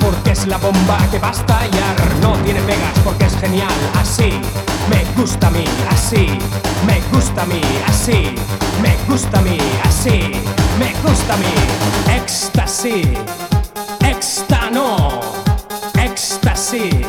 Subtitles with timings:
[0.00, 1.96] Porque es la bomba que va a estallar.
[2.20, 3.68] No tiene pegas porque es genial.
[4.00, 4.40] Así
[4.88, 6.26] me gusta a mí, así
[6.86, 8.34] me gusta a mí, así
[8.82, 10.32] me gusta a mí, así
[10.78, 11.54] me gusta a mí.
[12.16, 13.08] Éxtasis,
[14.00, 15.20] éxtano,
[15.94, 17.06] éxtasis,